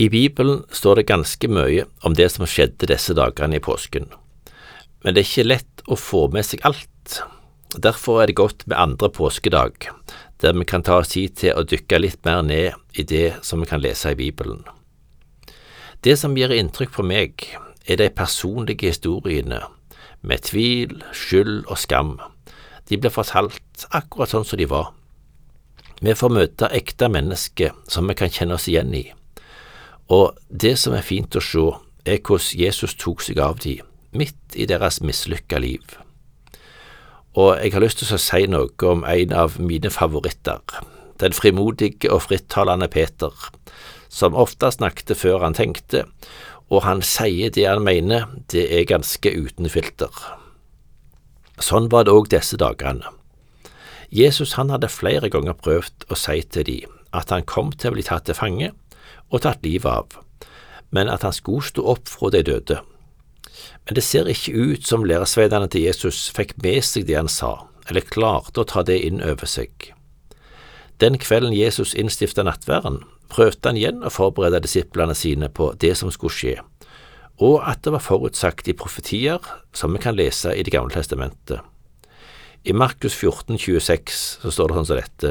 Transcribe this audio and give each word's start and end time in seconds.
I 0.00 0.08
Bibelen 0.08 0.62
står 0.72 0.96
det 0.96 1.10
ganske 1.10 1.48
mye 1.52 1.82
om 2.08 2.14
det 2.16 2.30
som 2.32 2.46
skjedde 2.48 2.86
disse 2.88 3.12
dagene 3.12 3.58
i 3.58 3.60
påsken, 3.60 4.06
men 5.04 5.12
det 5.12 5.20
er 5.20 5.28
ikke 5.28 5.50
lett 5.50 5.82
å 5.92 5.98
få 6.00 6.22
med 6.32 6.46
seg 6.48 6.64
alt. 6.64 7.18
Derfor 7.76 8.22
er 8.22 8.30
det 8.30 8.38
godt 8.40 8.64
med 8.64 8.80
andre 8.80 9.10
påskedag, 9.12 9.90
der 10.40 10.56
vi 10.56 10.64
kan 10.64 10.86
ta 10.88 11.02
oss 11.02 11.12
tid 11.12 11.36
til 11.42 11.52
å 11.52 11.66
dykke 11.68 12.00
litt 12.00 12.24
mer 12.24 12.40
ned 12.48 12.96
i 12.96 13.04
det 13.04 13.42
som 13.44 13.60
vi 13.60 13.68
kan 13.68 13.84
lese 13.84 14.14
i 14.14 14.18
Bibelen. 14.22 14.64
Det 16.00 16.16
som 16.16 16.32
gir 16.32 16.56
inntrykk 16.56 16.96
på 16.96 17.04
meg, 17.04 17.44
er 17.84 18.00
de 18.00 18.08
personlige 18.08 18.88
historiene, 18.88 19.60
med 20.24 20.48
tvil, 20.48 21.02
skyld 21.12 21.66
og 21.68 21.76
skam. 21.76 22.16
De 22.88 22.96
blir 22.96 23.12
fortalt 23.12 23.88
akkurat 23.92 24.32
sånn 24.32 24.48
som 24.48 24.64
de 24.64 24.72
var. 24.72 24.94
Vi 26.00 26.16
får 26.16 26.38
møte 26.40 26.72
ekte 26.72 27.12
mennesker 27.12 27.76
som 27.84 28.08
vi 28.08 28.16
kan 28.16 28.32
kjenne 28.32 28.56
oss 28.56 28.70
igjen 28.72 28.96
i 28.96 29.10
og 30.10 30.38
det 30.50 30.74
som 30.82 30.96
er 30.96 31.06
fint 31.06 31.36
å 31.38 31.42
se, 31.44 31.66
er 32.04 32.18
hvordan 32.18 32.58
Jesus 32.58 32.96
tok 32.98 33.22
seg 33.22 33.38
av 33.42 33.60
de, 33.62 33.78
midt 34.10 34.56
i 34.58 34.66
deres 34.66 34.98
mislykka 35.04 35.60
liv. 35.62 35.84
Og 37.38 37.60
jeg 37.60 37.74
har 37.76 37.84
lyst 37.84 38.00
til 38.02 38.16
å 38.16 38.18
si 38.18 38.46
noe 38.50 38.90
om 38.90 39.04
en 39.06 39.34
av 39.36 39.60
mine 39.62 39.92
favoritter, 39.94 40.58
den 41.22 41.36
frimodige 41.36 42.10
og 42.10 42.24
frittalende 42.26 42.88
Peter, 42.90 43.30
som 44.10 44.34
ofte 44.34 44.72
snakket 44.74 45.14
før 45.20 45.44
han 45.44 45.54
tenkte, 45.54 46.06
og 46.70 46.82
han 46.86 47.04
sier 47.06 47.52
det 47.54 47.68
han 47.68 47.84
mener, 47.86 48.26
det 48.50 48.66
er 48.74 48.88
ganske 48.90 49.30
uten 49.30 49.70
filter. 49.70 50.10
Sånn 51.60 51.90
var 51.92 52.06
det 52.08 52.14
òg 52.16 52.30
disse 52.32 52.58
dagene. 52.58 53.06
Jesus 54.10 54.56
han 54.58 54.72
hadde 54.74 54.90
flere 54.90 55.30
ganger 55.30 55.54
prøvd 55.54 56.08
å 56.10 56.18
si 56.18 56.40
til 56.50 56.66
de 56.66 56.78
at 57.14 57.30
han 57.30 57.46
kom 57.46 57.70
til 57.74 57.92
å 57.92 57.94
bli 57.94 58.06
tatt 58.06 58.26
til 58.26 58.38
fange, 58.38 58.72
og 59.30 59.42
tatt 59.44 59.64
livet 59.64 59.90
av, 59.90 60.18
men 60.90 61.10
at 61.10 61.22
han 61.26 61.34
skulle 61.34 61.66
stå 61.66 61.84
opp 61.92 62.10
fra 62.10 62.32
de 62.34 62.42
døde. 62.46 62.80
Men 63.86 63.96
det 63.96 64.04
ser 64.04 64.28
ikke 64.30 64.54
ut 64.54 64.86
som 64.86 65.06
læresveidene 65.06 65.70
til 65.70 65.86
Jesus 65.86 66.28
fikk 66.34 66.56
med 66.62 66.82
seg 66.86 67.06
det 67.08 67.18
han 67.18 67.30
sa, 67.30 67.66
eller 67.88 68.06
klarte 68.06 68.62
å 68.62 68.68
ta 68.68 68.84
det 68.86 69.00
inn 69.06 69.22
over 69.24 69.48
seg. 69.48 69.92
Den 71.00 71.16
kvelden 71.18 71.56
Jesus 71.56 71.94
innstifta 71.96 72.44
nattverden, 72.44 73.00
prøvde 73.30 73.70
han 73.70 73.78
igjen 73.78 74.02
å 74.04 74.12
forberede 74.12 74.60
disiplene 74.66 75.14
sine 75.14 75.48
på 75.48 75.70
det 75.80 75.94
som 75.96 76.10
skulle 76.12 76.34
skje, 76.34 76.56
og 77.40 77.62
at 77.64 77.84
det 77.86 77.94
var 77.94 78.04
forutsagt 78.04 78.68
i 78.68 78.76
profetier 78.76 79.40
som 79.72 79.94
vi 79.94 80.02
kan 80.02 80.18
lese 80.18 80.52
i 80.52 80.62
Det 80.62 80.74
gamle 80.74 80.92
testamentet. 80.92 81.62
I 82.64 82.74
Markus 82.76 83.14
14, 83.14 83.56
26 83.56 84.16
så 84.42 84.50
står 84.52 84.68
det 84.68 84.76
sånn 84.76 84.88
som 84.90 84.98
dette. 84.98 85.30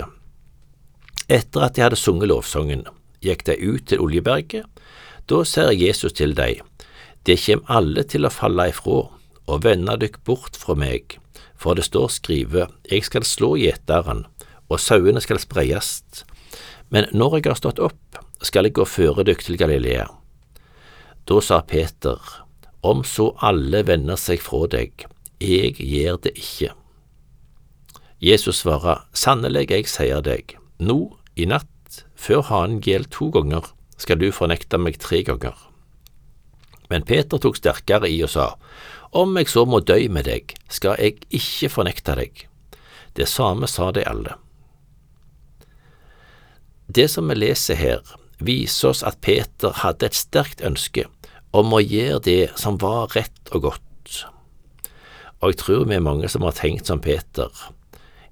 Etter 1.30 1.61
at 1.61 1.75
de 1.75 1.84
hadde 1.86 2.00
sunget 2.00 2.31
lovsangen, 2.31 2.88
gikk 3.25 3.45
de 3.48 3.56
ut 3.59 3.86
til 3.89 4.02
Oljeberget. 4.03 4.66
Da 5.30 5.44
ser 5.45 5.72
Jesus 5.75 6.16
til 6.17 6.34
deg, 6.38 6.64
det 7.28 7.38
kjem 7.44 7.62
alle 7.70 8.06
til 8.08 8.25
å 8.25 8.34
falle 8.34 8.70
ifrå, 8.72 9.00
og 9.50 9.64
vende 9.66 9.98
dykk 10.02 10.22
bort 10.25 10.58
fra 10.58 10.75
meg, 10.78 11.17
for 11.59 11.78
det 11.78 11.86
står 11.90 12.09
skrive, 12.16 12.67
jeg 12.90 13.06
skal 13.06 13.25
slå 13.28 13.56
gjeteren, 13.59 14.25
og 14.70 14.81
sauene 14.81 15.22
skal 15.22 15.42
spreiast. 15.42 16.23
Men 16.90 17.09
når 17.14 17.40
jeg 17.40 17.50
har 17.52 17.59
stått 17.59 17.81
opp, 17.84 18.22
skal 18.42 18.66
jeg 18.66 18.78
gå 18.78 18.86
føre 18.88 19.25
dykk 19.28 19.45
til 19.45 19.59
Galilea. 19.59 20.08
Da 21.30 21.42
sa 21.44 21.59
Peter, 21.62 22.17
om 22.81 23.03
så 23.03 23.34
alle 23.45 23.84
vender 23.86 24.17
seg 24.17 24.42
fra 24.42 24.64
deg, 24.72 25.06
jeg 25.44 25.75
gjør 25.78 26.22
det 26.23 26.34
ikke. 26.40 26.72
Jesus 28.23 28.64
svarer, 28.64 29.06
sannelig 29.14 29.70
jeg 29.70 29.88
sier 29.92 30.23
deg, 30.23 30.56
nå 30.80 31.00
i 31.40 31.45
natt 31.47 31.70
før 32.20 32.44
hanen 32.50 32.81
gjeld 32.84 33.09
to 33.16 33.30
ganger, 33.34 33.72
skal 34.00 34.20
du 34.20 34.30
fornekte 34.36 34.80
meg 34.80 35.00
tre 35.00 35.22
ganger. 35.28 35.56
Men 36.89 37.06
Peter 37.08 37.39
tok 37.42 37.59
sterkere 37.59 38.09
i 38.09 38.20
og 38.25 38.34
sa, 38.34 38.53
Om 39.12 39.38
jeg 39.39 39.50
så 39.50 39.66
må 39.66 39.80
dø 39.80 39.98
med 40.09 40.28
deg, 40.28 40.53
skal 40.70 40.97
jeg 41.00 41.17
ikke 41.30 41.69
fornekte 41.74 42.16
deg. 42.19 42.46
Det 43.18 43.28
samme 43.28 43.68
sa 43.68 43.90
de 43.91 44.03
alle. 44.06 44.35
Det 46.90 47.07
som 47.09 47.30
vi 47.30 47.38
leser 47.38 47.78
her, 47.78 48.02
viser 48.40 48.91
oss 48.91 49.03
at 49.06 49.19
Peter 49.22 49.74
hadde 49.84 50.09
et 50.09 50.18
sterkt 50.18 50.62
ønske 50.66 51.06
om 51.53 51.74
å 51.74 51.81
gjøre 51.81 52.22
det 52.25 52.44
som 52.62 52.78
var 52.81 53.12
rett 53.16 53.53
og 53.53 53.68
godt. 53.69 53.86
Og 55.40 55.53
jeg 55.53 55.59
tror 55.62 55.86
vi 55.90 55.97
er 55.97 56.06
mange 56.06 56.30
som 56.30 56.46
har 56.46 56.57
tenkt 56.57 56.90
som 56.90 57.01
Peter, 57.01 57.50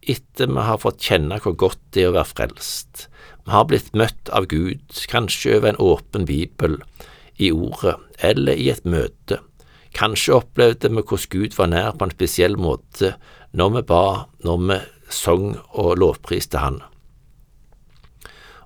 etter 0.10 0.50
vi 0.52 0.64
har 0.68 0.82
fått 0.82 1.04
kjenne 1.04 1.40
hvor 1.44 1.56
godt 1.60 1.82
det 1.96 2.06
er 2.06 2.12
å 2.12 2.18
være 2.18 2.32
frelst, 2.32 3.08
vi 3.48 3.54
har 3.56 3.68
blitt 3.70 3.94
møtt 3.96 4.32
av 4.36 4.50
Gud, 4.52 4.84
kanskje 5.08 5.56
over 5.56 5.70
en 5.72 5.80
åpen 5.80 6.26
bibel, 6.28 6.82
i 7.38 7.52
ordet 7.54 7.96
eller 8.20 8.58
i 8.60 8.68
et 8.74 8.84
møte. 8.84 9.38
Kanskje 9.96 10.36
opplevde 10.42 10.90
vi 10.92 11.00
hvordan 11.00 11.32
Gud 11.32 11.56
var 11.56 11.72
nær 11.72 11.94
på 11.96 12.08
en 12.08 12.14
spesiell 12.14 12.58
måte 12.60 13.14
når 13.56 13.74
vi 13.78 13.84
ba, 13.94 14.04
når 14.44 14.60
vi 14.66 14.80
sang 15.14 15.56
og 15.72 15.96
lovpriste 16.02 16.60
Han. 16.60 16.82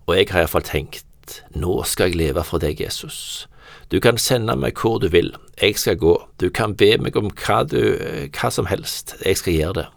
Og 0.08 0.18
jeg 0.18 0.31
har 0.31 0.47
iallfall 0.47 0.66
tenkt, 0.66 1.38
nå 1.53 1.84
skal 1.85 2.09
jeg 2.09 2.19
leve 2.23 2.44
for 2.44 2.63
deg, 2.63 2.81
Jesus. 2.81 3.46
Du 3.94 4.00
kan 4.02 4.18
sende 4.18 4.58
meg 4.58 4.81
hvor 4.81 4.97
du 5.03 5.12
vil, 5.13 5.29
jeg 5.62 5.78
skal 5.78 6.00
gå, 6.02 6.16
du 6.41 6.50
kan 6.50 6.73
be 6.75 6.96
meg 6.97 7.16
om 7.19 7.29
hva, 7.29 7.62
du, 7.69 7.79
hva 8.34 8.50
som 8.50 8.66
helst, 8.72 9.13
jeg 9.22 9.38
skal 9.38 9.59
gjøre 9.59 9.78
det. 9.84 9.90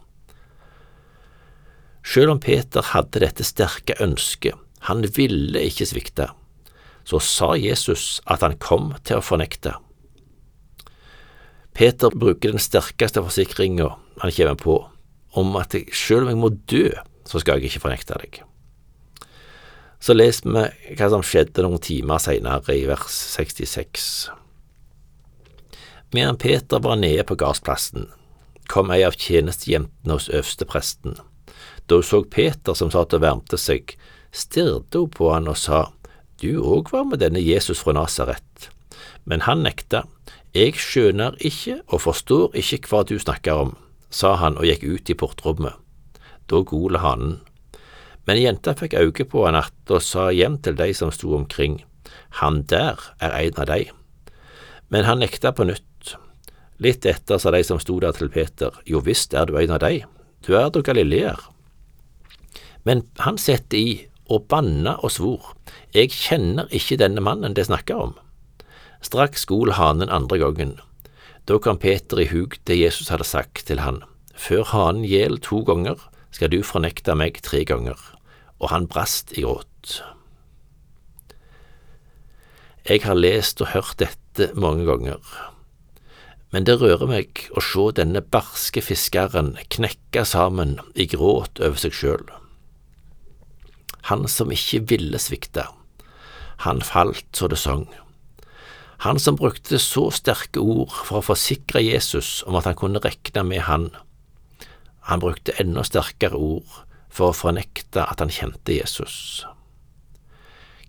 Selv 2.05 2.35
om 2.35 2.39
Peter 2.39 2.85
hadde 2.93 3.23
dette 3.23 3.45
sterke 3.47 3.97
ønsket, 4.03 4.53
han 4.85 5.01
ville 5.15 5.63
ikke 5.65 5.87
svikte. 5.89 6.29
Så 7.05 7.19
sa 7.21 7.53
Jesus 7.57 8.19
at 8.29 8.45
han 8.45 8.57
kom 8.61 8.93
til 9.05 9.19
å 9.19 9.25
fornekte. 9.25 9.73
Peter 11.75 12.13
bruker 12.13 12.53
den 12.53 12.61
sterkeste 12.61 13.23
forsikringa 13.25 13.89
han 14.21 14.33
kommer 14.37 14.59
på, 14.61 14.77
om 15.35 15.57
at 15.59 15.75
selv 15.91 16.23
om 16.23 16.31
jeg 16.31 16.39
må 16.39 16.51
dø, 16.71 16.85
så 17.27 17.41
skal 17.41 17.59
jeg 17.59 17.73
ikke 17.73 17.83
fornekte 17.87 18.17
deg. 18.21 18.39
Så 19.99 20.13
leser 20.15 20.47
vi 20.47 20.95
hva 20.95 21.09
som 21.11 21.25
skjedde 21.25 21.65
noen 21.65 21.81
timer 21.81 22.21
senere, 22.21 22.77
i 22.77 22.85
vers 22.87 23.09
66. 23.09 24.29
Medan 26.13 26.37
Peter 26.39 26.79
var 26.79 26.99
nede 27.01 27.25
på 27.27 27.35
gardsplassen, 27.41 28.07
kom 28.71 28.93
ei 28.93 29.01
av 29.03 29.17
tjenestejentene 29.17 30.15
hos 30.15 30.29
øverstepresten. 30.29 31.17
Da 31.87 31.99
hun 31.99 32.03
så 32.03 32.23
Peter 32.23 32.73
som 32.73 32.91
satt 32.93 33.13
og 33.13 33.21
varmte 33.21 33.59
seg, 33.61 33.95
stirret 34.33 34.95
hun 34.95 35.11
på 35.13 35.31
han 35.33 35.49
og 35.51 35.57
sa, 35.59 35.87
Du 36.41 36.59
òg 36.59 36.91
var 36.91 37.05
med 37.07 37.21
denne 37.23 37.39
Jesus 37.39 37.79
fra 37.79 37.93
Nasaret. 37.95 38.69
Men 39.23 39.45
han 39.47 39.63
nekta. 39.63 40.03
Jeg 40.55 40.75
skjønner 40.79 41.35
ikke 41.39 41.81
og 41.91 42.01
forstår 42.03 42.55
ikke 42.55 42.87
hva 42.87 43.03
du 43.07 43.17
snakker 43.19 43.59
om, 43.65 43.73
sa 44.09 44.35
han 44.39 44.55
og 44.59 44.67
gikk 44.67 44.83
ut 44.83 45.09
i 45.11 45.15
portrommet. 45.19 45.75
Da 46.47 46.61
gole 46.63 47.01
hanen. 47.03 47.39
Men 48.25 48.39
jenta 48.41 48.73
fikk 48.77 48.95
øye 48.95 49.25
på 49.27 49.45
han 49.45 49.55
att 49.55 49.91
og 49.91 50.01
sa 50.01 50.29
hjem 50.31 50.57
til 50.57 50.75
de 50.75 50.93
som 50.93 51.11
sto 51.11 51.35
omkring, 51.35 51.83
han 52.41 52.63
der 52.63 52.99
er 53.19 53.31
en 53.31 53.53
av 53.57 53.65
de. 53.65 53.91
Men 54.89 55.05
han 55.05 55.19
nekta 55.19 55.51
på 55.51 55.63
nytt. 55.63 56.15
Litt 56.79 57.05
etter 57.05 57.37
sa 57.37 57.51
de 57.51 57.63
som 57.63 57.79
sto 57.79 57.99
der 57.99 58.11
til 58.11 58.29
Peter, 58.29 58.71
jo 58.85 58.99
visst 58.99 59.33
er 59.33 59.45
du 59.45 59.57
en 59.57 59.71
av 59.71 59.79
de, 59.79 60.03
du 60.47 60.55
er 60.55 60.69
da 60.69 60.81
galileer. 60.81 61.54
Men 62.85 63.01
han 63.25 63.39
setter 63.41 63.77
i 63.77 63.89
og 64.29 64.47
banna 64.49 64.95
og 65.05 65.13
svor, 65.13 65.53
jeg 65.93 66.13
kjenner 66.13 66.69
ikke 66.73 66.97
denne 67.01 67.21
mannen 67.21 67.53
det 67.57 67.67
snakker 67.67 68.01
om. 68.07 68.13
Straks 69.05 69.45
skol 69.45 69.75
hanen 69.77 70.09
andre 70.09 70.39
gangen. 70.41 70.75
Da 71.45 71.59
kom 71.61 71.77
Peter 71.81 72.21
i 72.21 72.29
hug 72.31 72.57
det 72.65 72.79
Jesus 72.79 73.11
hadde 73.13 73.27
sagt 73.27 73.67
til 73.67 73.83
han, 73.85 74.01
før 74.33 74.65
hanen 74.71 75.05
gjel 75.05 75.37
to 75.41 75.61
ganger, 75.65 75.99
skal 76.33 76.51
du 76.51 76.61
fornekte 76.65 77.15
meg 77.15 77.37
tre 77.45 77.63
ganger, 77.65 77.99
og 78.59 78.71
han 78.73 78.89
brast 78.89 79.33
i 79.37 79.45
gråt. 79.45 79.99
Jeg 82.85 83.05
har 83.05 83.17
lest 83.17 83.61
og 83.61 83.71
hørt 83.73 83.97
dette 84.01 84.51
mange 84.57 84.85
ganger, 84.89 85.21
men 86.53 86.65
det 86.65 86.77
rører 86.81 87.09
meg 87.09 87.45
å 87.57 87.61
se 87.63 87.89
denne 87.97 88.21
barske 88.21 88.81
fiskeren 88.85 89.55
knekke 89.73 90.25
sammen 90.25 90.77
i 90.93 91.07
gråt 91.09 91.61
over 91.61 91.81
seg 91.81 91.95
sjøl 91.97 92.25
han 94.09 94.27
som 94.29 94.51
ikke 94.53 94.83
ville 94.91 95.19
svikte. 95.21 95.65
Han 96.65 96.81
falt 96.85 97.25
så 97.33 97.49
det 97.49 97.57
sang. 97.57 97.87
Han 99.03 99.19
som 99.19 99.35
brukte 99.35 99.79
så 99.81 100.07
sterke 100.13 100.61
ord 100.61 100.93
for 100.93 101.19
å 101.19 101.27
forsikre 101.33 101.81
Jesus 101.83 102.43
om 102.47 102.55
at 102.57 102.69
han 102.69 102.77
kunne 102.79 103.01
regne 103.03 103.43
med 103.49 103.65
han. 103.67 103.89
Han 105.09 105.21
brukte 105.21 105.57
enda 105.61 105.83
sterkere 105.85 106.37
ord 106.37 106.79
for 107.09 107.31
å 107.31 107.37
fornekte 107.37 108.05
at 108.05 108.21
han 108.21 108.31
kjente 108.33 108.77
Jesus. 108.77 109.43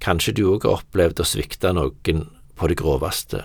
Kanskje 0.03 0.37
du 0.37 0.45
òg 0.53 0.69
har 0.69 0.83
opplevd 0.83 1.23
å 1.23 1.29
svikte 1.29 1.73
noen 1.73 2.27
på 2.57 2.69
det 2.71 2.79
groveste. 2.79 3.43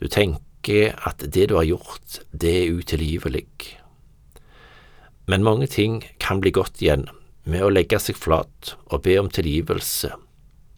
Du 0.00 0.08
tenker 0.08 0.96
at 1.06 1.22
det 1.22 1.50
du 1.52 1.58
har 1.58 1.68
gjort, 1.68 2.22
det 2.32 2.56
er 2.64 2.78
utilgivelig. 2.80 3.46
Men 5.28 5.44
mange 5.44 5.68
ting 5.70 6.00
kan 6.18 6.40
bli 6.42 6.50
godt 6.50 6.80
igjen 6.82 7.06
med 7.44 7.64
å 7.64 7.72
legge 7.72 7.98
seg 8.00 8.18
flat 8.18 8.74
og 8.88 9.02
be 9.06 9.16
om 9.20 9.30
tilgivelse 9.30 10.12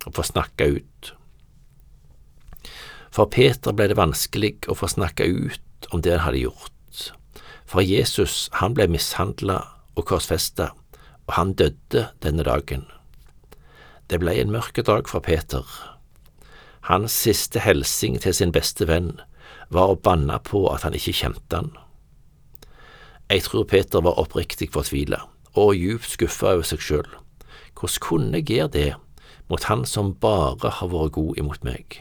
og 0.05 0.16
få 0.16 0.25
snakke 0.26 0.69
ut. 0.78 1.12
For 3.14 3.31
Peter 3.31 3.75
ble 3.76 3.88
det 3.90 3.99
vanskelig 3.99 4.56
å 4.69 4.76
få 4.78 4.88
snakke 4.90 5.26
ut 5.28 5.88
om 5.93 6.02
det 6.02 6.16
han 6.16 6.25
hadde 6.26 6.46
gjort. 6.46 6.72
For 7.69 7.84
Jesus, 7.84 8.49
han 8.61 8.75
ble 8.76 8.88
mishandla 8.90 9.61
og 9.94 10.06
korsfesta, 10.08 10.72
og 11.28 11.37
han 11.37 11.55
døde 11.58 12.08
denne 12.25 12.44
dagen. 12.46 12.84
Det 14.11 14.20
ble 14.20 14.34
en 14.40 14.52
mørk 14.52 14.82
dag 14.84 15.08
for 15.08 15.25
Peter. 15.25 15.64
Hans 16.90 17.14
siste 17.16 17.62
hilsing 17.64 18.19
til 18.20 18.34
sin 18.37 18.52
beste 18.52 18.88
venn 18.90 19.14
var 19.72 19.94
å 19.94 20.00
banne 20.00 20.37
på 20.44 20.66
at 20.72 20.84
han 20.84 20.96
ikke 20.96 21.16
kjente 21.22 21.61
han. 21.62 21.70
Jeg 23.32 23.46
tror 23.46 23.64
Peter 23.64 24.05
var 24.05 24.20
oppriktig 24.20 24.69
fortvila 24.75 25.22
og 25.54 25.74
djupt 25.78 26.10
skuffa 26.16 26.54
over 26.54 26.66
seg 26.66 26.82
sjøl. 26.82 27.08
Hvordan 27.74 28.02
kunne 28.02 28.40
jeg 28.40 28.48
gjøre 28.50 28.72
det 28.74 28.90
mot 29.50 29.64
han 29.68 29.84
som 29.86 30.14
bare 30.20 30.70
har 30.78 30.90
vært 30.90 31.16
god 31.18 31.38
imot 31.40 31.64
meg? 31.66 32.00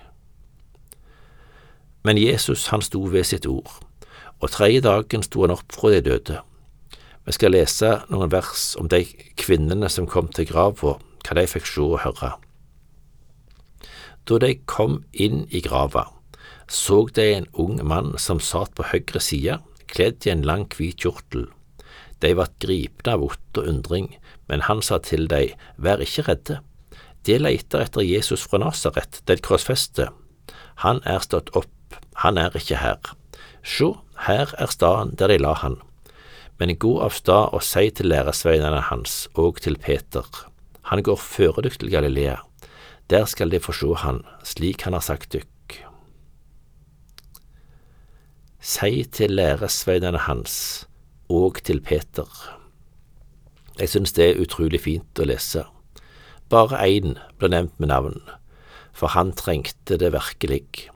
Men 2.04 2.20
Jesus 2.20 2.68
han 2.74 2.84
sto 2.84 3.06
ved 3.08 3.24
sitt 3.30 3.48
ord, 3.48 3.80
og 4.42 4.52
tredje 4.52 4.84
dagen 4.84 5.24
sto 5.24 5.46
han 5.46 5.54
opp 5.56 5.72
fra 5.72 5.94
de 5.94 6.02
døde. 6.04 6.42
Vi 7.24 7.32
skal 7.32 7.54
lese 7.56 8.02
noen 8.12 8.32
vers 8.34 8.74
om 8.80 8.90
de 8.92 9.06
kvinnene 9.40 9.88
som 9.90 10.10
kom 10.10 10.28
til 10.36 10.50
grava, 10.50 10.98
hva 11.24 11.38
de 11.40 11.46
fikk 11.48 11.70
se 11.70 11.86
og 11.86 12.02
høre. 12.04 12.34
Da 14.28 14.40
de 14.40 14.58
kom 14.68 15.02
inn 15.12 15.46
i 15.52 15.62
grava, 15.64 16.10
så 16.68 17.06
de 17.16 17.30
en 17.38 17.48
ung 17.60 17.80
mann 17.88 18.14
som 18.20 18.40
satt 18.44 18.76
på 18.76 18.88
høyre 18.92 19.20
side, 19.24 19.60
kledd 19.88 20.28
i 20.28 20.34
en 20.34 20.44
lang, 20.48 20.68
hvit 20.76 21.00
kjortel. 21.00 21.48
De 22.24 22.32
var 22.40 22.54
gripne 22.64 23.18
av 23.18 23.20
vott 23.20 23.60
og 23.60 23.68
undring, 23.68 24.14
men 24.48 24.64
han 24.70 24.82
sa 24.86 25.02
til 25.04 25.28
dem, 25.28 25.58
vær 25.76 26.00
ikke 26.04 26.24
redde. 26.30 26.60
De 27.28 27.36
leiter 27.40 27.84
etter 27.84 28.06
Jesus 28.06 28.46
fra 28.48 28.62
Nasaret, 28.64 29.20
den 29.28 29.42
krossfeste. 29.44 30.08
Han 30.86 31.02
er 31.04 31.20
stått 31.24 31.52
opp, 31.60 31.98
han 32.24 32.40
er 32.40 32.56
ikke 32.56 32.80
her. 32.80 33.12
Sjå, 33.64 33.98
her 34.28 34.54
er 34.60 34.72
staden 34.72 35.14
der 35.20 35.34
de 35.34 35.40
la 35.42 35.54
han. 35.60 35.78
Men 36.60 36.76
gå 36.80 36.94
av 37.04 37.16
stad 37.16 37.52
og 37.56 37.64
si 37.66 37.90
til 37.92 38.12
læresveinene 38.12 38.86
hans 38.88 39.26
og 39.36 39.60
til 39.64 39.76
Peter. 39.76 40.24
Han 40.92 41.04
går 41.04 41.20
føre 41.20 41.66
dykk 41.66 41.80
til 41.82 41.92
Galilea. 41.92 42.38
Der 43.12 43.28
skal 43.28 43.52
de 43.52 43.60
få 43.60 43.76
sjå 43.76 43.98
han, 44.00 44.22
slik 44.48 44.88
han 44.88 44.96
har 44.96 45.04
sagt 45.04 45.34
dykk. 45.36 45.50
Si 48.64 49.04
til 49.12 49.36
læresveinene 49.36 50.24
hans 50.24 50.88
og 51.34 51.62
til 51.66 51.82
Peter. 51.82 52.30
Jeg 53.80 53.90
synes 53.90 54.14
det 54.14 54.26
er 54.30 54.42
utrolig 54.44 54.84
fint 54.84 55.20
å 55.20 55.26
lese. 55.26 55.66
Bare 56.54 56.78
én 56.86 57.16
ble 57.42 57.50
nevnt 57.50 57.80
med 57.82 57.90
navn, 57.90 58.20
for 58.94 59.16
han 59.16 59.34
trengte 59.34 59.98
det 59.98 60.12
virkelig. 60.14 60.90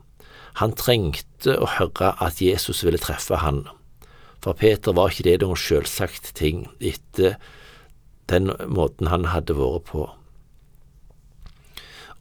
Han 0.61 0.75
trengte 0.77 1.55
å 1.57 1.69
høre 1.77 2.13
at 2.21 2.41
Jesus 2.41 2.83
ville 2.85 3.01
treffe 3.01 3.41
han. 3.41 3.65
For 4.43 4.57
Peter 4.57 4.93
var 4.93 5.09
ikke 5.09 5.25
det 5.25 5.39
noen 5.41 5.57
selvsagt 5.57 6.35
ting 6.37 6.67
etter 6.77 7.39
den 8.29 8.51
måten 8.69 9.09
han 9.09 9.29
hadde 9.31 9.57
vært 9.57 9.89
på. 9.89 10.05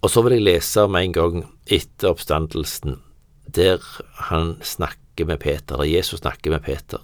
Og 0.05 0.13
så 0.13 0.23
vil 0.23 0.37
jeg 0.37 0.47
lese 0.47 0.87
om 0.87 0.97
en 0.97 1.13
gang 1.13 1.45
etter 1.67 2.13
oppstandelsen, 2.13 3.01
der 3.47 3.85
han 4.31 4.57
snakker 4.63 5.29
med 5.29 5.41
Peter, 5.43 5.83
Jesus 5.85 6.21
snakker 6.21 6.53
med 6.55 6.65
Peter. 6.65 7.01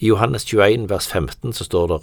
I 0.00 0.08
Johannes 0.08 0.44
21 0.44 0.88
vers 0.90 1.06
15 1.06 1.52
så 1.52 1.64
står 1.64 1.86
det 1.92 2.00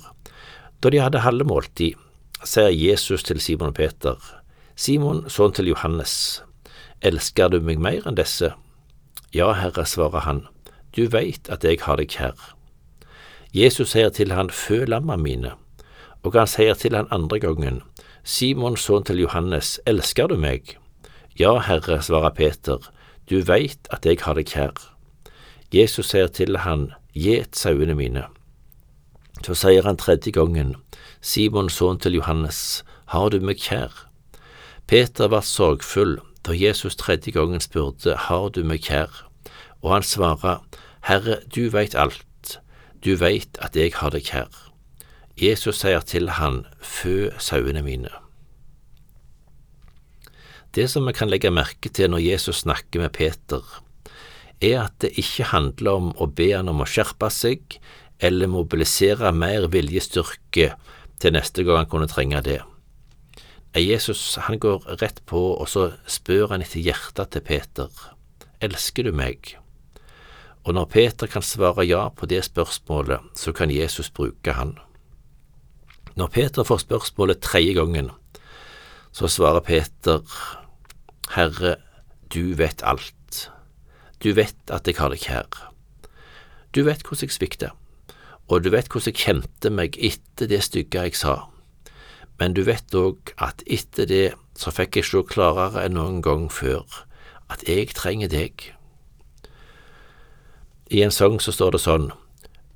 Da 0.83 0.89
de 0.89 1.01
hadde 1.03 1.25
halve 1.25 1.43
måltid, 1.43 1.99
sier 2.47 2.71
Jesus 2.71 3.23
til 3.27 3.41
Simon 3.43 3.73
og 3.73 3.75
Peter, 3.75 4.15
Simon, 4.75 5.25
sønn 5.29 5.51
til 5.53 5.67
Johannes, 5.67 6.41
elsker 7.03 7.51
du 7.51 7.59
meg 7.59 7.81
mer 7.83 8.07
enn 8.07 8.15
disse? 8.17 8.53
Ja, 9.35 9.51
Herre, 9.59 9.83
svarer 9.85 10.23
han, 10.25 10.45
du 10.95 11.05
veit 11.11 11.51
at 11.51 11.67
jeg 11.67 11.83
har 11.83 11.99
deg 11.99 12.15
kjær. 12.15 12.37
Jesus 13.53 13.91
sier 13.91 14.09
til 14.15 14.31
han, 14.31 14.49
fø 14.49 14.85
lamma 14.87 15.19
mine, 15.19 15.53
og 16.23 16.39
han 16.39 16.47
sier 16.47 16.79
til 16.79 16.95
han 16.95 17.11
andre 17.11 17.41
gangen, 17.43 17.81
Simon, 18.23 18.79
sønn 18.79 19.03
til 19.03 19.19
Johannes, 19.19 19.79
elsker 19.85 20.31
du 20.31 20.37
meg? 20.39 20.77
Ja, 21.37 21.57
Herre, 21.67 21.99
svarer 22.01 22.31
Peter, 22.39 22.79
du 23.27 23.41
veit 23.43 23.91
at 23.91 24.07
jeg 24.07 24.23
har 24.23 24.39
deg 24.39 24.47
kjær. 24.47 24.90
Jesus 25.71 26.11
sier 26.11 26.27
til 26.27 26.57
han, 26.65 26.91
Gjet 27.15 27.55
sauene 27.55 27.95
mine. 27.95 28.25
Så 29.43 29.55
sier 29.55 29.85
han 29.87 29.99
tredje 29.99 30.31
gangen, 30.35 30.75
Simon, 31.21 31.69
sønn 31.69 31.99
til 31.99 32.17
Johannes, 32.19 32.83
har 33.11 33.31
du 33.31 33.39
meg 33.43 33.59
kjær? 33.59 33.91
Peter 34.87 35.31
var 35.31 35.43
sorgfull 35.47 36.17
da 36.47 36.55
Jesus 36.55 36.97
tredje 36.99 37.31
gangen 37.31 37.61
spurte, 37.63 38.15
Har 38.27 38.49
du 38.49 38.63
meg 38.63 38.83
kjær? 38.87 39.11
Og 39.81 39.93
han 39.93 40.03
svarer, 40.03 40.63
Herre, 41.07 41.39
du 41.47 41.69
veit 41.73 41.95
alt, 41.95 42.59
du 43.03 43.15
veit 43.15 43.57
at 43.61 43.75
jeg 43.75 43.93
har 43.95 44.11
deg 44.13 44.27
kjær. 44.27 44.49
Jesus 45.39 45.79
sier 45.81 46.03
til 46.05 46.29
han, 46.37 46.65
Fø 46.79 47.31
sauene 47.39 47.83
mine. 47.85 48.11
Det 50.75 50.87
som 50.91 51.07
vi 51.07 51.13
kan 51.15 51.31
legge 51.31 51.51
merke 51.51 51.89
til 51.91 52.11
når 52.11 52.23
Jesus 52.23 52.63
snakker 52.63 53.03
med 53.03 53.11
Peter, 53.15 53.63
er 54.61 54.83
at 54.85 54.97
det 55.03 55.13
ikke 55.19 55.49
handler 55.51 55.97
om 55.97 56.11
å 56.21 56.27
be 56.29 56.51
han 56.53 56.69
om 56.71 56.83
å 56.83 56.89
skjerpe 56.89 57.29
seg 57.33 57.79
eller 58.21 58.51
mobilisere 58.51 59.31
mer 59.33 59.67
viljestyrke 59.73 60.73
til 61.21 61.33
neste 61.33 61.65
gang 61.65 61.83
han 61.83 61.89
kunne 61.89 62.09
trenge 62.09 62.41
det. 62.45 62.59
Jesus 63.77 64.35
han 64.45 64.59
går 64.59 64.83
rett 65.01 65.21
på, 65.25 65.39
og 65.55 65.67
så 65.69 65.91
spør 66.05 66.51
han 66.51 66.63
etter 66.63 66.83
hjertet 66.83 67.31
til 67.31 67.45
Peter. 67.47 67.89
Elsker 68.61 69.07
du 69.07 69.15
meg? 69.15 69.55
Og 70.67 70.75
når 70.77 70.89
Peter 70.91 71.29
kan 71.31 71.45
svare 71.45 71.87
ja 71.87 72.03
på 72.13 72.27
det 72.29 72.43
spørsmålet, 72.45 73.31
så 73.33 73.53
kan 73.55 73.71
Jesus 73.73 74.11
bruke 74.13 74.53
han. 74.53 74.75
Når 76.19 76.27
Peter 76.35 76.67
får 76.67 76.83
spørsmålet 76.83 77.41
tredje 77.41 77.77
gangen, 77.79 78.11
så 79.15 79.31
svarer 79.31 79.63
Peter 79.63 80.21
Herre, 81.31 81.77
du 82.31 82.53
vet 82.59 82.83
alt. 82.83 83.15
Du 84.21 84.33
vet 84.37 84.69
at 84.69 84.85
jeg 84.85 84.99
har 85.01 85.09
deg 85.09 85.23
kjær. 85.25 85.47
Du 86.71 86.83
vet 86.85 87.01
hvordan 87.01 87.25
jeg 87.25 87.35
svikter, 87.35 87.71
og 88.47 88.63
du 88.63 88.69
vet 88.69 88.87
hvordan 88.91 89.09
jeg 89.09 89.23
kjente 89.23 89.71
meg 89.73 89.97
etter 89.97 90.49
det 90.51 90.61
stygge 90.67 91.07
jeg 91.07 91.17
sa. 91.17 91.35
Men 92.37 92.53
du 92.57 92.61
vet 92.67 92.93
òg 92.97 93.33
at 93.41 93.63
etter 93.65 94.07
det 94.09 94.27
så 94.57 94.73
fikk 94.73 94.99
jeg 94.99 95.09
se 95.09 95.23
klarere 95.33 95.83
enn 95.85 95.97
noen 95.97 96.21
gang 96.25 96.47
før 96.53 96.85
at 97.51 97.65
jeg 97.67 97.91
trenger 97.97 98.31
deg. 98.31 98.71
I 100.91 101.01
en 101.05 101.13
sang 101.13 101.39
så 101.41 101.53
står 101.55 101.75
det 101.75 101.85
sånn, 101.85 102.11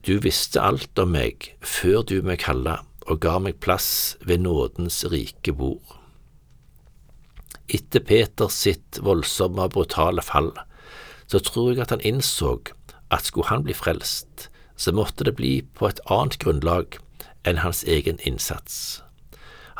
Du 0.06 0.20
visste 0.22 0.62
alt 0.62 1.00
om 1.02 1.16
meg 1.16 1.56
før 1.66 2.04
du 2.06 2.20
meg 2.22 2.44
kalla 2.44 2.84
og 3.10 3.22
ga 3.22 3.40
meg 3.42 3.58
plass 3.62 4.18
ved 4.22 4.44
nådens 4.46 5.04
rike 5.10 5.54
bord. 5.54 5.98
Etter 7.66 8.04
Peters 8.06 8.60
sitt 8.62 9.00
voldsomme 9.02 9.66
og 9.66 9.74
brutale 9.74 10.22
fall, 10.22 10.52
så 11.27 11.39
tror 11.39 11.74
jeg 11.74 11.86
at 11.86 11.94
han 11.94 12.03
innså 12.05 12.58
at 13.13 13.25
skulle 13.25 13.50
han 13.50 13.65
bli 13.65 13.74
frelst, 13.74 14.50
så 14.75 14.91
måtte 14.91 15.24
det 15.24 15.36
bli 15.38 15.62
på 15.77 15.88
et 15.88 16.01
annet 16.12 16.38
grunnlag 16.41 16.98
enn 17.48 17.62
hans 17.63 17.84
egen 17.84 18.20
innsats. 18.27 19.01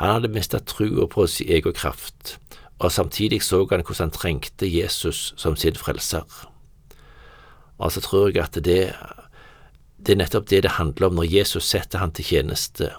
Han 0.00 0.12
hadde 0.12 0.32
mistet 0.32 0.68
trua 0.68 1.06
på 1.08 1.26
sin 1.30 1.48
egen 1.48 1.74
kraft, 1.76 2.36
og 2.78 2.92
samtidig 2.92 3.42
så 3.42 3.64
han 3.70 3.82
hvordan 3.82 4.10
han 4.10 4.14
trengte 4.14 4.68
Jesus 4.68 5.32
som 5.36 5.56
sin 5.56 5.76
frelser. 5.76 6.24
Og 7.78 7.92
så 7.92 8.00
tror 8.00 8.30
jeg 8.30 8.42
at 8.44 8.58
det, 8.64 8.92
det 9.96 10.14
er 10.14 10.20
nettopp 10.20 10.48
det 10.48 10.62
det 10.64 10.76
handler 10.76 11.08
om 11.08 11.20
når 11.20 11.32
Jesus 11.32 11.68
setter 11.68 12.00
han 12.00 12.12
til 12.12 12.24
tjeneste. 12.24 12.92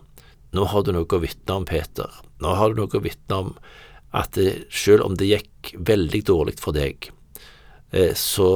Nå 0.54 0.66
har 0.72 0.86
du 0.86 0.94
noe 0.94 1.06
å 1.06 1.22
vitne 1.22 1.60
om, 1.60 1.66
Peter. 1.66 2.10
Nå 2.42 2.54
har 2.58 2.72
du 2.72 2.82
noe 2.82 2.98
å 2.98 3.04
vitne 3.04 3.42
om 3.42 3.54
at 4.16 4.38
selv 4.72 5.06
om 5.06 5.18
det 5.18 5.30
gikk 5.30 5.74
veldig 5.78 6.24
dårlig 6.30 6.58
for 6.62 6.78
deg, 6.78 7.10
så 8.16 8.50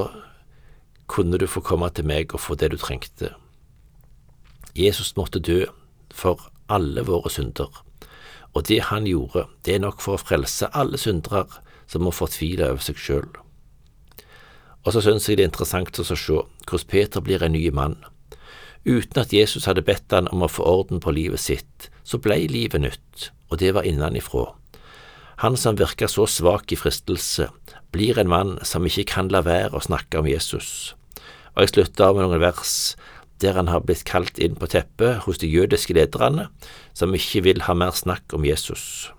kunne 1.12 1.38
du 1.40 1.48
få 1.48 1.62
komme 1.64 1.90
til 1.92 2.08
meg 2.08 2.34
og 2.36 2.44
få 2.44 2.56
det 2.60 2.72
du 2.72 2.78
trengte. 2.80 3.34
Jesus 4.76 5.16
måtte 5.18 5.40
dø 5.44 5.66
for 6.12 6.50
alle 6.72 7.04
våre 7.08 7.32
synder, 7.32 7.72
og 8.56 8.68
det 8.68 8.82
han 8.88 9.08
gjorde, 9.08 9.48
det 9.66 9.76
er 9.76 9.84
nok 9.84 10.04
for 10.04 10.16
å 10.16 10.24
frelse 10.24 10.70
alle 10.76 11.00
syndere 11.00 11.48
som 11.92 12.06
må 12.06 12.14
fortvile 12.16 12.70
over 12.72 12.84
seg 12.84 13.00
sjøl. 13.00 13.28
Og 14.86 14.96
så 14.96 15.04
synes 15.04 15.28
jeg 15.28 15.38
det 15.38 15.46
er 15.46 15.52
interessant 15.52 16.00
å 16.00 16.06
se 16.08 16.18
hvordan 16.32 16.88
Peter 16.90 17.24
blir 17.24 17.44
en 17.44 17.54
ny 17.54 17.68
mann. 17.76 18.00
Uten 18.86 19.22
at 19.22 19.34
Jesus 19.34 19.68
hadde 19.70 19.84
bedt 19.86 20.10
han 20.16 20.32
om 20.34 20.42
å 20.42 20.50
få 20.50 20.66
orden 20.66 21.04
på 21.04 21.14
livet 21.14 21.44
sitt, 21.44 21.92
så 22.04 22.18
ble 22.18 22.40
livet 22.50 22.82
nytt, 22.82 23.30
og 23.52 23.60
det 23.62 23.76
var 23.76 23.86
innenifra. 23.86 24.48
Han 25.44 25.58
som 25.58 25.78
virker 25.78 26.10
så 26.10 26.26
svak 26.30 26.72
i 26.74 26.80
fristelse, 26.80 27.50
blir 27.92 28.20
en 28.20 28.32
mann 28.32 28.58
som 28.68 28.86
ikke 28.88 29.08
kan 29.14 29.32
la 29.32 29.44
være 29.46 29.76
å 29.76 29.84
snakke 29.84 30.22
om 30.22 30.30
Jesus. 30.30 30.94
Og 31.56 31.66
jeg 31.66 31.74
slutter 31.74 32.16
med 32.16 32.28
noen 32.28 32.44
vers 32.44 32.76
der 33.42 33.58
han 33.58 33.72
har 33.72 33.82
blitt 33.86 34.06
kalt 34.06 34.38
inn 34.38 34.54
på 34.60 34.70
teppet 34.70 35.24
hos 35.26 35.40
de 35.42 35.50
jødiske 35.50 35.96
lederne, 35.98 36.48
som 36.94 37.16
ikke 37.18 37.42
vil 37.48 37.64
ha 37.66 37.74
mer 37.74 37.96
snakk 37.98 38.36
om 38.38 38.46
Jesus. 38.46 39.10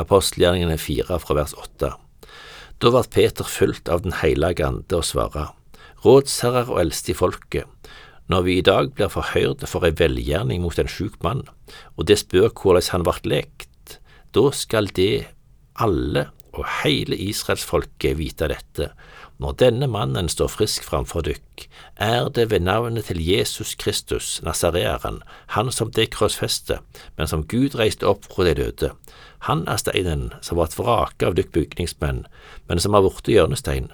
Apostelgjerningene 0.00 0.78
fire 0.80 1.18
fra 1.20 1.36
vers 1.36 1.52
åtte. 1.60 1.92
Da 2.80 2.90
ble 2.90 3.04
Peter 3.12 3.46
fulgt 3.46 3.90
av 3.92 4.02
Den 4.02 4.16
hellige 4.22 4.64
ande 4.66 4.96
og 4.96 5.04
svara, 5.06 5.52
Rådsherrer 6.04 6.68
og 6.72 6.80
eldste 6.82 7.12
i 7.12 7.16
folket, 7.16 7.68
når 8.28 8.42
vi 8.44 8.56
i 8.58 8.64
dag 8.64 8.90
blir 8.96 9.12
forhørte 9.12 9.68
for 9.68 9.84
ei 9.84 9.92
velgjerning 9.96 10.62
mot 10.64 10.78
en 10.80 10.88
sjuk 10.88 11.16
mann, 11.24 11.44
og 11.96 12.08
det 12.08 12.18
spør 12.20 12.50
hvordan 12.50 12.90
han 12.92 13.06
vart 13.08 13.28
lekt, 13.28 13.98
da 14.36 14.48
skal 14.52 14.88
det 14.96 15.26
alle 15.80 16.26
og 16.54 16.66
hele 16.82 17.16
israelsfolket 17.18 18.18
vite 18.18 18.48
dette, 18.50 18.90
når 19.42 19.56
denne 19.58 19.88
mannen 19.90 20.28
står 20.30 20.52
frisk 20.52 20.84
framfor 20.86 21.24
dykk, 21.26 21.64
er 21.98 22.28
det 22.30 22.46
ved 22.52 22.62
navnet 22.62 23.08
til 23.10 23.18
Jesus 23.18 23.74
Kristus, 23.74 24.38
nasareeren, 24.46 25.22
han 25.56 25.72
som 25.74 25.90
det 25.90 26.12
krossfeste, 26.14 26.78
men 27.18 27.30
som 27.30 27.42
Gud 27.50 27.74
reiste 27.78 28.06
opp 28.06 28.28
fra 28.30 28.46
de 28.46 28.54
døde. 28.60 28.92
Han 29.50 29.66
er 29.68 29.82
steinen 29.82 30.30
som 30.40 30.60
ble 30.60 30.70
vraket 30.78 31.26
av 31.28 31.34
dykk 31.38 31.50
bygningsmenn, 31.56 32.24
men 32.68 32.80
som 32.80 32.94
har 32.94 33.02
blitt 33.04 33.34
hjørnestein. 33.34 33.90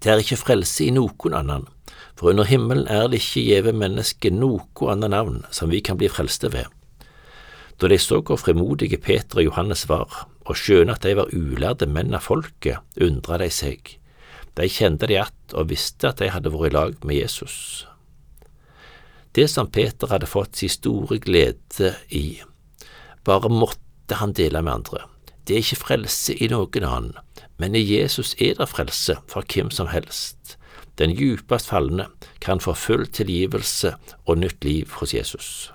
Det 0.00 0.10
er 0.10 0.22
ikke 0.22 0.40
frelse 0.40 0.86
i 0.86 0.94
noen 0.94 1.36
annen, 1.36 1.68
for 2.16 2.32
under 2.32 2.48
himmelen 2.48 2.88
er 2.88 3.08
det 3.08 3.20
ikke 3.20 3.44
gjeve 3.44 3.76
mennesket 3.76 4.34
noe 4.36 4.92
annet 4.92 5.12
navn 5.12 5.42
som 5.50 5.70
vi 5.72 5.82
kan 5.84 6.00
bli 6.00 6.08
frelste 6.08 6.52
ved. 6.54 6.66
Da 7.80 7.88
de 7.88 7.96
så 7.98 8.20
hvor 8.20 8.40
frimodige 8.40 9.00
Peter 9.00 9.40
og 9.40 9.46
Johannes 9.50 9.86
var, 9.88 10.26
og 10.50 10.58
skjønne 10.58 10.96
at 10.96 11.06
de 11.06 11.14
var 11.18 11.30
ulærde 11.30 11.86
menn 11.86 12.16
av 12.16 12.26
folket, 12.26 12.82
undra 13.00 13.38
de 13.40 13.50
seg. 13.54 13.94
De 14.58 14.66
kjente 14.66 15.06
de 15.06 15.20
att 15.22 15.54
og 15.54 15.70
visste 15.70 16.10
at 16.10 16.18
de 16.18 16.30
hadde 16.30 16.50
vært 16.50 16.72
i 16.72 16.74
lag 16.74 17.04
med 17.04 17.16
Jesus. 17.16 17.86
Det 19.32 19.46
som 19.50 19.70
Peter 19.70 20.10
hadde 20.10 20.26
fått 20.26 20.58
sin 20.58 20.72
store 20.72 21.20
glede 21.22 21.94
i, 22.10 22.42
bare 23.24 23.48
måtte 23.48 24.18
han 24.18 24.34
dele 24.34 24.62
med 24.62 24.80
andre. 24.80 25.06
Det 25.46 25.54
er 25.54 25.62
ikke 25.62 25.84
frelse 25.84 26.34
i 26.34 26.50
noen 26.50 26.86
annen, 26.86 27.14
men 27.58 27.76
i 27.78 27.84
Jesus 27.84 28.34
er 28.38 28.58
det 28.58 28.70
frelse 28.72 29.20
for 29.30 29.46
hvem 29.46 29.70
som 29.70 29.90
helst. 29.94 30.56
Den 30.98 31.14
djupest 31.14 31.70
falne 31.70 32.08
kan 32.42 32.60
få 32.60 32.74
full 32.74 33.06
tilgivelse 33.06 33.94
og 34.26 34.42
nytt 34.42 34.66
liv 34.66 34.90
hos 34.98 35.14
Jesus. 35.14 35.70